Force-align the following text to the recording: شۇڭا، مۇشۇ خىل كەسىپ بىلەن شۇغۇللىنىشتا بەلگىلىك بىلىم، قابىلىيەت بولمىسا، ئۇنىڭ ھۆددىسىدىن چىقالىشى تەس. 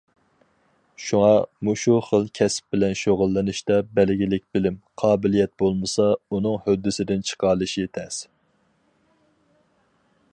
شۇڭا، 1.07 1.33
مۇشۇ 1.67 1.97
خىل 2.07 2.25
كەسىپ 2.39 2.73
بىلەن 2.75 2.95
شۇغۇللىنىشتا 3.01 3.77
بەلگىلىك 3.99 4.45
بىلىم، 4.57 4.81
قابىلىيەت 5.03 5.55
بولمىسا، 5.63 6.09
ئۇنىڭ 6.31 6.59
ھۆددىسىدىن 6.67 7.23
چىقالىشى 7.33 7.87
تەس. 7.99 8.19